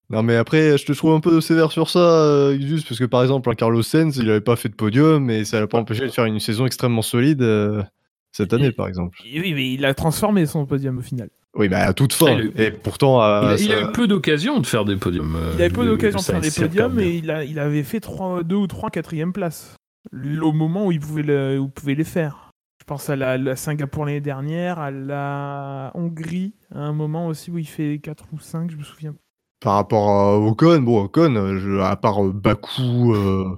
[0.08, 3.04] Non mais après, je te trouve un peu sévère sur ça, euh, Gus, parce que
[3.04, 5.78] par exemple, un Carlos Sainz, il avait pas fait de podium, mais ça l'a pas
[5.78, 7.82] empêché de faire une saison extrêmement solide euh,
[8.30, 9.18] cette année, par exemple.
[9.24, 11.28] Oui, mais il a transformé son podium au final.
[11.54, 12.38] Oui, mais à toute fin.
[12.38, 15.36] Ah, il- Et pourtant, Il, a, il a eu peu d'occasions de faire des podiums.
[15.36, 17.82] euh, Il avait peu le- d'occasion de faire des podiums et il, a, il avait
[17.82, 19.76] fait trois, deux ou trois quatrième places.
[20.12, 22.50] Au moment où il pouvait, le- où il pouvait les faire.
[22.80, 27.50] Je pense à la, la Singapour l'année dernière, à la Hongrie, à un moment aussi
[27.50, 29.14] où il fait 4 ou 5, je me souviens.
[29.60, 33.56] par rapport à Ocon, bon, Ocon, euh, je- à part euh, Bakou euh,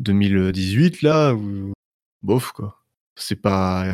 [0.00, 1.34] 2018, là,
[2.22, 2.82] bof, quoi.
[3.14, 3.84] C'est pas...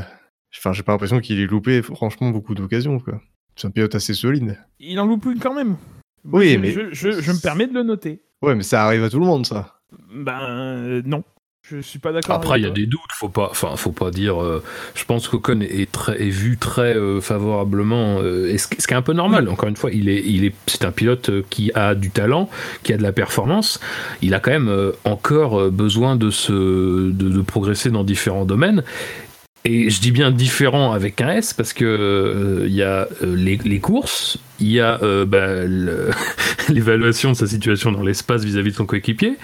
[0.57, 3.21] Enfin, j'ai pas l'impression qu'il ait loupé, franchement, beaucoup d'occasions, quoi.
[3.57, 4.59] C'est un pilote assez solide.
[4.81, 5.77] Il en loupe une quand même.
[6.25, 8.23] Oui, je, mais- Je, je- je me permets de le noter.
[8.43, 9.81] Ouais, mais ça arrive à tout le monde, ça.
[10.15, 11.23] Ben euh, non.
[11.71, 12.35] Je suis pas d'accord.
[12.35, 14.43] Après, il y a des doutes, faut pas, enfin, faut pas dire.
[14.43, 14.65] euh,
[14.97, 18.89] je pense qu'Ocon est, très, est vu très euh, favorablement, euh, et ce, qui- ce
[18.89, 19.49] qui est un peu normal.
[19.49, 22.51] Encore une fois, il est, il est, c'est un pilote qui a du talent,
[22.83, 23.79] qui a de la performance.
[24.23, 28.83] Il a quand même euh, encore besoin de se, de, de progresser dans différents domaines.
[29.65, 33.37] Et je dis bien différent avec un S parce que euh, il y a euh,
[33.37, 35.25] les, les courses, il y a euh,
[35.69, 36.11] le-
[36.69, 39.37] l'évaluation de sa situation dans l'espace vis-à-vis de son coéquipier.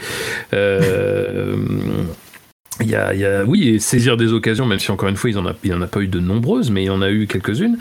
[2.80, 5.16] Il y, a, il y a- oui, et saisir des occasions, même si encore une
[5.16, 7.02] fois, il n'y en, a- en a pas eu de nombreuses, mais il y en
[7.02, 7.78] a eu quelques-unes.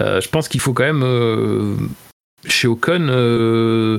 [0.00, 1.88] Je pense qu'il faut quand même,
[2.46, 3.98] chez Ocon,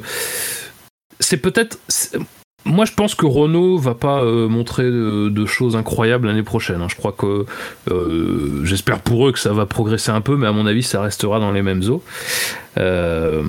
[1.20, 1.80] c'est peut-être.
[2.66, 6.82] Moi, je pense que Renault va pas euh, montrer de, choses incroyables l'année prochaine.
[6.82, 6.88] hein.
[6.90, 7.46] Je crois que.
[7.92, 11.02] euh, J'espère pour eux que ça va progresser un peu, mais à mon avis, ça
[11.02, 12.04] restera dans les mêmes eaux.
[12.78, 13.44] Euh,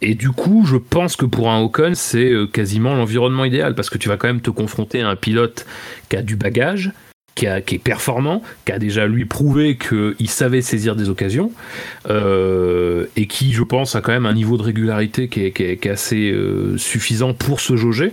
[0.00, 3.98] et du coup, je pense que pour un Ocon, c'est quasiment l'environnement idéal parce que
[3.98, 5.66] tu vas quand même te confronter à un pilote
[6.08, 6.90] qui a du bagage,
[7.34, 11.52] qui, est performant, qui a déjà lui prouvé qu'il savait saisir des occasions
[12.08, 16.30] euh, et qui, je pense, a quand même un niveau de régularité qui est, assez
[16.30, 18.12] euh, suffisant pour se jauger.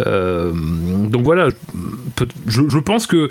[0.00, 1.48] Euh, donc voilà,
[2.46, 3.28] je, pense que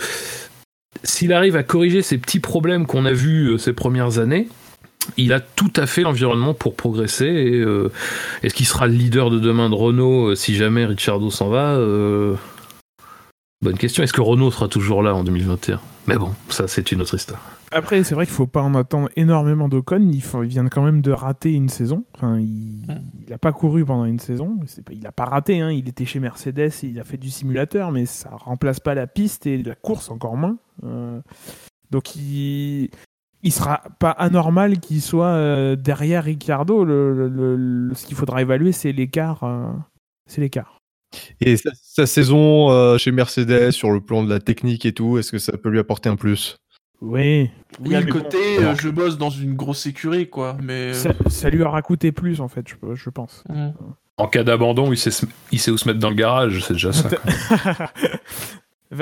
[1.03, 4.47] s'il arrive à corriger ces petits problèmes qu'on a vus ces premières années,
[5.17, 7.61] il a tout à fait l'environnement pour progresser.
[8.41, 11.77] Est-ce qu'il sera le leader de demain de Renault si jamais Ricciardo s'en va
[13.63, 14.03] Bonne question.
[14.03, 17.41] Est-ce que Renault sera toujours là en 2021 Mais bon, ça c'est une autre histoire.
[17.71, 20.07] Après, c'est vrai qu'il faut pas en attendre énormément d'Ocon.
[20.11, 22.03] Il, faut- il vient quand même de rater une saison.
[22.15, 22.85] Enfin, il
[23.29, 24.57] n'a pas couru pendant une saison.
[24.85, 25.61] Pas, il n'a pas raté.
[25.61, 25.71] Hein.
[25.71, 29.07] Il était chez Mercedes et il a fait du simulateur, mais ça remplace pas la
[29.07, 30.57] piste et la course encore moins.
[30.83, 31.19] Euh,
[31.89, 32.89] donc, il
[33.45, 36.83] il sera pas anormal qu'il soit euh, derrière Ricciardo.
[36.85, 37.55] Le, le- le-
[37.87, 39.43] le- ce qu'il faudra évaluer, c'est l'écart.
[39.43, 39.67] euh,
[40.29, 40.77] c'est l'écart.
[41.41, 45.17] Et sa, sa saison euh, chez Mercedes, sur le plan de la technique et tout,
[45.17, 46.57] est-ce que ça peut lui apporter un plus?
[47.01, 47.49] Oui.
[47.83, 50.57] Il y a Oui, le côté, bon, euh, je bosse dans une grosse écurie, quoi.
[50.63, 50.93] Mais.
[50.93, 53.43] ça, ça lui aura coûté plus, en fait, je, je pense.
[53.49, 53.69] Mm.
[54.17, 56.73] En cas d'abandon, il sait, se- il sait où se mettre dans le garage, c'est
[56.73, 57.09] déjà ça.
[57.09, 57.89] quoi.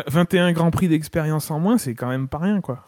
[0.08, 2.86] 21 Grands Prix d'expérience en moins, c'est quand même pas rien, quoi.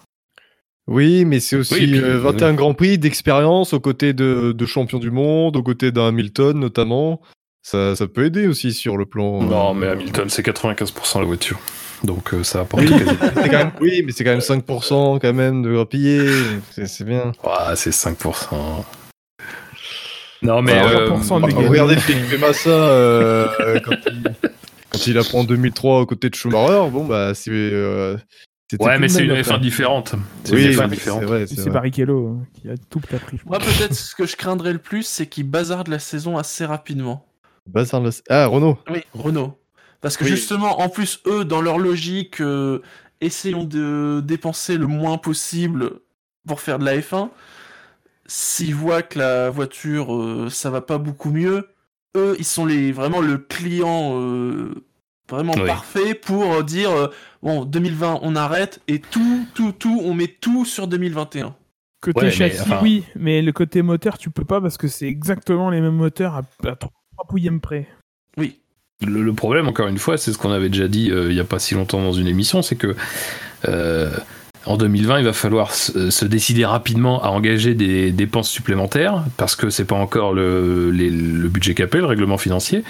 [0.88, 4.14] Oui, mais c'est aussi Oui, et puis, euh, euh, 21 Grands Prix d'expérience aux côtés
[4.14, 7.22] de, de champions du monde, aux côtés d'un Hamilton notamment.
[7.66, 9.42] Ça, ça peut aider aussi sur le plan.
[9.42, 11.60] euh, Non, mais Hamilton, c'est 95% la voiture.
[12.04, 15.62] Donc euh, ça apporte Oui, quand même- oui, mais c'est quand même 5% quand même
[15.64, 16.28] de grappiller.
[16.72, 17.32] C'est c'est bien.
[17.46, 18.84] Ah, c'est 5%.
[20.42, 20.74] Non, mais.
[20.78, 21.68] Enfin, euh, 3% de Ah, gagner.
[21.68, 24.24] regardez Felipe Massa euh, euh, quand, il,
[24.92, 26.90] quand il apprend 2003 aux côtés de Schumacher.
[26.92, 27.50] Bon, bah, c'est.
[27.52, 28.18] euh,
[28.70, 29.44] c'était Ouais, mais c'est une après.
[29.56, 30.16] F1 différente.
[30.44, 31.24] C'est Oui, une F1 oui, c'est différente.
[31.48, 31.70] c'est.
[31.70, 33.40] Barrichello hein, qui a tout appris.
[33.46, 37.26] Moi, peut-être ce que je craindrais le plus, c'est qu'il bazarde la saison assez rapidement.
[37.68, 38.78] Bazar Ah, Renault.
[38.90, 39.58] Oui, Renault.
[40.02, 40.30] Parce que Oui.
[40.32, 42.82] justement, en plus, eux, dans leur logique, euh,
[43.22, 45.92] essayons de dépenser le moins possible
[46.48, 47.30] pour faire de la F1.
[48.26, 51.70] S'ils voient que la voiture, euh, ça va pas beaucoup mieux,
[52.16, 54.74] eux, ils sont les, vraiment le client euh,
[55.30, 55.66] vraiment Oui.
[55.66, 57.08] parfait pour dire euh,
[57.42, 61.56] bon, 2020, on arrête et tout, tout, tout, on met tout sur 2021.
[62.02, 64.88] Côté Ouais, mais, châssis, enfin- oui, mais le côté moteur, tu peux pas parce que
[64.90, 66.76] c'est exactement les mêmes moteurs à, à
[67.14, 67.88] 3 pouillèmes près.
[68.38, 68.60] Oui.
[69.06, 71.46] Le, problème, encore une fois, c'est ce qu'on avait déjà dit euh, il n'y a
[71.46, 72.96] pas si longtemps dans une émission, c'est que
[73.68, 74.10] euh,
[74.66, 79.70] en 2020, il va falloir se, décider rapidement à engager des dépenses supplémentaires parce que
[79.70, 82.84] c'est pas encore le, le budget capé, le règlement financier.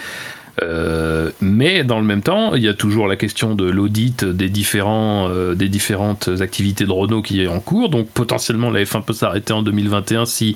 [0.61, 4.49] Euh, mais dans le même temps, il y a toujours la question de l'audit des
[4.49, 7.89] différents euh, des différentes activités de Renault qui est en cours.
[7.89, 10.55] Donc potentiellement la F1 peut s'arrêter en 2021 si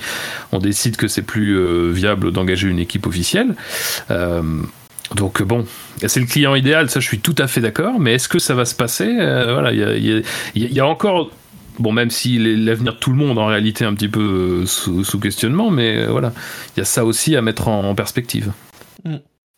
[0.52, 3.56] on décide que c'est plus euh, viable d'engager une équipe officielle.
[4.12, 4.44] Euh,
[5.16, 5.66] donc bon,
[6.06, 8.54] c'est le client idéal, ça je suis tout à fait d'accord, mais est-ce que ça
[8.54, 9.08] va se passer?
[9.20, 10.14] Euh, Voilà, il y a, y
[10.66, 11.32] a- y a encore,
[11.80, 15.04] bon même si l'avenir de tout le monde en réalité est un petit peu sous,
[15.06, 16.34] sous questionnement, mais voilà,
[16.76, 18.52] il y a ça aussi à mettre en, en perspective.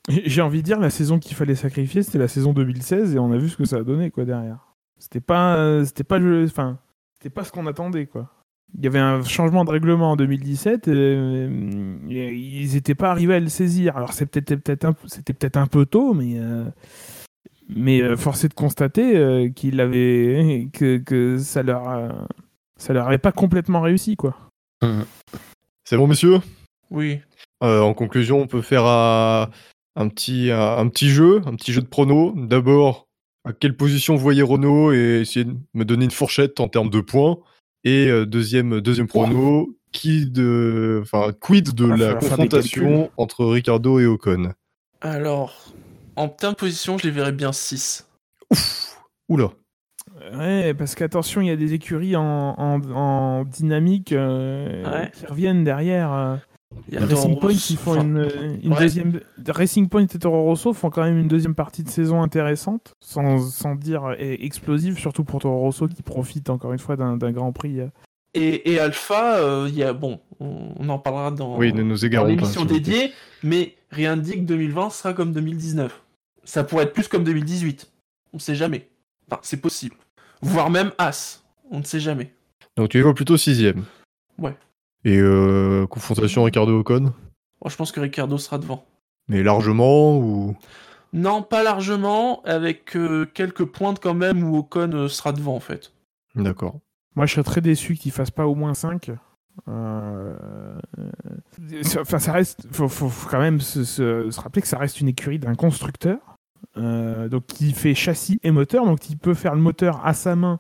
[0.08, 3.32] J'ai envie de dire, la saison qu'il fallait sacrifier, c'était la saison 2016 et on
[3.32, 4.60] a vu ce que ça a donné quoi derrière.
[4.98, 6.80] C'était pas, euh, c'était pas, le- enfin,
[7.14, 8.32] c'était pas ce qu'on attendait quoi.
[8.78, 13.10] Il y avait un changement de règlement en 2017, et, euh, et ils étaient pas
[13.12, 13.98] arrivés à le saisir.
[13.98, 16.66] Alors c'est peut-être, peut-être un, c'était peut-être un peu tôt, mais euh,
[17.68, 22.28] mais euh, force est de constater euh, qu'il avait, que, que ça leur, a-
[22.78, 24.36] ça leur avait pas complètement réussi quoi.
[25.84, 26.40] C'est bon, messieurs?
[26.92, 27.20] Oui.
[27.64, 29.46] Euh, En conclusion, on peut faire euh,
[30.00, 32.34] un, petit, un, un petit jeu, un petit jeu de pronos.
[32.36, 33.08] D'abord,
[33.46, 36.90] à quelle position vous voyez Renault et essayer de me donner une fourchette en termes
[36.90, 37.38] de points.
[37.84, 44.00] Et euh, deuxième, deuxième prono, qui de, enfin, quid de Ah, la confrontation entre Ricardo
[44.00, 44.54] et Ocon?
[45.02, 45.74] Alors,
[46.16, 48.08] en termes de position, je les verrais bien 6.
[49.30, 49.52] Oula.
[50.34, 52.24] Ouais, parce qu'attention, il y a des écuries en,
[52.58, 55.12] en, en dynamique euh, Ouais.
[55.14, 56.40] qui reviennent derrière.
[56.74, 56.80] Euh.
[56.88, 58.80] Il y a Racing Point, ils font enfin, une, une ouais.
[58.80, 59.20] deuxième.
[59.48, 63.40] Racing Point et Toro Rosso font quand même une deuxième partie de saison intéressante, sans,
[63.40, 67.52] sans dire eh, explosive, surtout pour Toro Rosso qui profite encore une fois d'un Grand
[67.52, 67.80] Prix.
[67.82, 67.88] euh.
[68.36, 71.82] Et, et Alpha, euh, il y a bon, on, on en parlera dans, Oui, ne
[71.82, 76.04] nous égarons l'émission dédiée, mais rien ne dit que 2020 sera comme 2019.
[76.44, 77.90] Ça pourrait être plus comme 2018.
[78.34, 78.88] On ne sait jamais.
[79.30, 79.96] Enfin, c'est possible.
[80.44, 81.44] Voire même As.
[81.72, 82.32] On ne sait jamais.
[82.78, 83.84] Donc tu les vois plutôt sixième.
[84.38, 84.56] Ouais.
[85.06, 87.12] Et euh, confrontation Ricardo-Ocon Moi,
[87.70, 88.86] je pense que Ricardo sera devant.
[89.28, 90.56] Mais largement ou?
[91.14, 95.60] Non, pas largement, avec euh, quelques pointes quand même où Ocon euh, sera devant en
[95.60, 95.92] fait.
[96.36, 96.80] D'accord.
[97.16, 99.12] Moi, je serais très déçu qu'ils fassent pas au moins 5.
[102.00, 102.68] Enfin, ça reste.
[102.72, 105.56] Faut, faut, faut quand même se, se- se rappeler que ça reste une écurie d'un
[105.56, 106.20] constructeur.
[106.78, 108.86] euh, donc, qui fait châssis et moteur.
[108.86, 110.60] Donc, il peut faire le moteur à sa main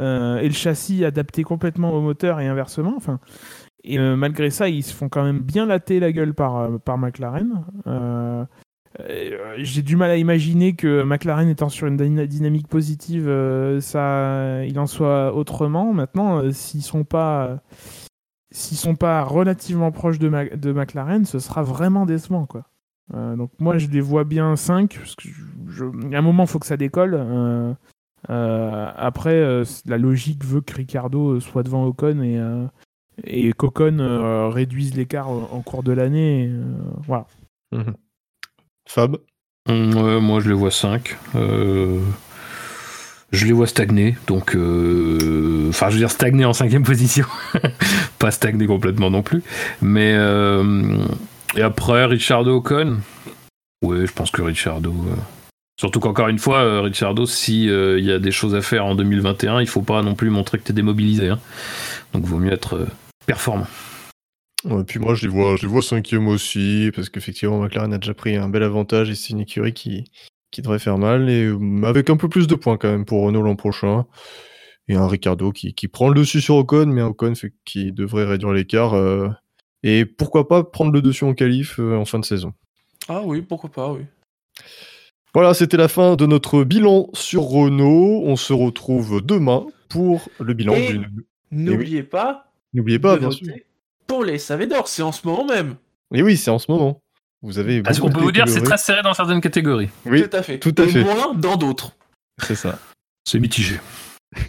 [0.00, 2.94] euh, et le châssis adapté complètement au moteur et inversement.
[2.96, 3.18] Enfin,
[3.94, 6.78] et euh, malgré ça, ils se font quand même bien latter la gueule par, euh,
[6.78, 7.64] par McLaren.
[7.86, 8.44] Euh,
[9.58, 13.30] J'ai du mal à imaginer que McLaren étant sur une dyna- dynamique positive,
[13.80, 15.92] ça, il en soit autrement.
[15.92, 17.60] Maintenant, s'ils sont pas,
[18.50, 20.28] s'ils sont pas relativement proches de,
[20.72, 22.64] McLaren, ce sera vraiment décevant, quoi.
[23.12, 25.28] Donc moi, je les vois bien 5 parce que
[25.68, 27.14] je, a un moment, il faut que ça décolle.
[28.28, 32.38] Après, la logique veut que Ricardo soit devant Ocon et
[33.24, 36.48] et qu'Ocon euh, réduise l'écart en cours de l'année.
[36.50, 36.62] euh,
[37.06, 37.26] voilà.
[38.88, 39.16] Fab
[39.68, 41.16] Hum, ouais, moi, je les vois 5.
[43.32, 44.56] je les vois stagner, donc.
[44.56, 47.26] euh, Enfin, je veux dire stagner en cinquième position.
[48.18, 49.42] Pas stagner complètement non plus.
[49.82, 50.14] Mais.
[50.16, 50.96] euh,
[51.56, 52.98] Et après, Richardo Ocon.
[53.84, 54.90] Ouais, je pense que Richardo.
[54.90, 55.14] euh,
[55.78, 58.94] Surtout qu'encore une fois, euh, Richardo, si il y a des choses à faire en
[58.94, 61.28] 2021, il faut pas non plus montrer que t'es démobilisé.
[61.28, 61.38] hein.
[62.14, 62.86] Donc, vaut mieux être euh,
[63.28, 63.66] performant.
[64.64, 67.98] Ouais, puis moi, je les vois, je les vois cinquième aussi, parce qu'effectivement, McLaren a
[67.98, 70.10] déjà pris un bel avantage et c'est une écurie qui,
[70.50, 73.22] qui devrait faire mal, et euh, avec un peu plus de points quand même pour
[73.22, 74.06] Renault l'an prochain.
[74.88, 77.92] Et un Ricardo qui, qui prend le dessus sur Ocon, mais un Ocon fait- qui
[77.92, 78.94] devrait réduire l'écart.
[78.94, 79.28] euh,
[79.84, 82.52] et pourquoi pas prendre le dessus en qualif euh, en fin de saison.
[83.08, 84.00] Ah oui, pourquoi pas, oui.
[85.34, 88.22] Voilà, c'était la fin de notre bilan sur Renault.
[88.24, 91.06] On se retrouve demain pour le bilan Et- d'une.
[91.50, 93.54] N'oubliez pas, N'oubliez pas, de bien voter sûr.
[94.06, 95.76] pour les SAV d'or, c'est en ce moment même.
[96.12, 97.00] Et oui, c'est en ce moment.
[97.42, 97.82] Vous avez.
[97.82, 99.88] Parce beaucoup qu'on peut vous dire c'est très serré dans certaines catégories.
[100.06, 100.58] Oui, tout à fait.
[100.58, 101.04] tout à Et fait.
[101.04, 101.92] moins dans d'autres.
[102.42, 102.78] c'est ça.
[103.24, 103.76] C'est mitigé.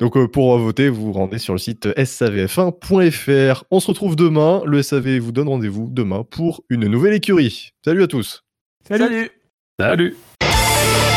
[0.00, 3.64] Donc euh, pour voter, vous vous rendez sur le site savf1.fr.
[3.70, 4.62] On se retrouve demain.
[4.66, 7.70] Le SAV vous donne rendez-vous demain pour une nouvelle écurie.
[7.84, 8.42] Salut à tous.
[8.88, 9.30] Salut.
[9.78, 10.16] Salut.
[10.40, 11.13] Salut